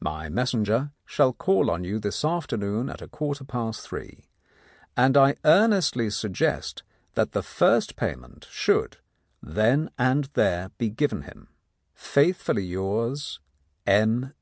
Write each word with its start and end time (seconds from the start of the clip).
My 0.00 0.28
messenger 0.28 0.90
shall 1.06 1.32
call 1.32 1.70
on 1.70 1.84
you 1.84 2.00
this 2.00 2.24
afternoon 2.24 2.90
at 2.90 3.00
a 3.00 3.06
quarter 3.06 3.44
past 3.44 3.82
three, 3.82 4.26
and 4.96 5.16
I 5.16 5.36
earnestly 5.44 6.10
suggest 6.10 6.82
that 7.14 7.30
the 7.30 7.44
first 7.44 7.94
payment 7.94 8.48
should 8.50 8.96
then 9.40 9.88
and 9.96 10.24
there 10.34 10.72
be 10.78 10.90
given 10.90 11.22
him.— 11.22 11.50
Faithfully 11.94 12.64
yours, 12.64 13.38
"M. 13.86 14.34